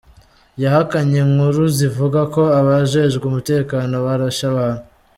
Yahakanye 0.63 1.17
inkuru 1.25 1.61
zivuga 1.77 2.21
ko 2.33 2.41
abajejwe 2.59 3.23
umutekano 3.31 3.95
barashe 4.05 4.43
abantu. 4.53 4.83